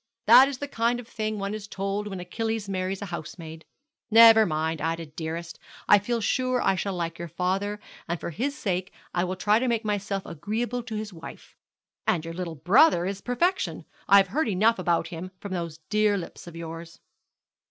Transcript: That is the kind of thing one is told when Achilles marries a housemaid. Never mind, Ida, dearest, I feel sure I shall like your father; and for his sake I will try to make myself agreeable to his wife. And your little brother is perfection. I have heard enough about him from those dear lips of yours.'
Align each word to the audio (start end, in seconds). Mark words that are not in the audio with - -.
That 0.25 0.47
is 0.47 0.57
the 0.57 0.67
kind 0.67 0.99
of 0.99 1.07
thing 1.07 1.37
one 1.37 1.53
is 1.53 1.67
told 1.67 2.07
when 2.07 2.19
Achilles 2.19 2.67
marries 2.67 3.03
a 3.03 3.13
housemaid. 3.13 3.65
Never 4.09 4.47
mind, 4.47 4.81
Ida, 4.81 5.05
dearest, 5.05 5.59
I 5.87 5.99
feel 5.99 6.19
sure 6.21 6.59
I 6.59 6.73
shall 6.73 6.95
like 6.95 7.19
your 7.19 7.27
father; 7.27 7.79
and 8.07 8.19
for 8.19 8.31
his 8.31 8.57
sake 8.57 8.91
I 9.13 9.23
will 9.23 9.35
try 9.35 9.59
to 9.59 9.67
make 9.67 9.85
myself 9.85 10.25
agreeable 10.25 10.81
to 10.81 10.95
his 10.95 11.13
wife. 11.13 11.55
And 12.07 12.25
your 12.25 12.33
little 12.33 12.55
brother 12.55 13.05
is 13.05 13.21
perfection. 13.21 13.85
I 14.07 14.17
have 14.17 14.29
heard 14.29 14.47
enough 14.49 14.79
about 14.79 15.09
him 15.09 15.29
from 15.39 15.53
those 15.53 15.77
dear 15.91 16.17
lips 16.17 16.47
of 16.47 16.55
yours.' 16.55 16.99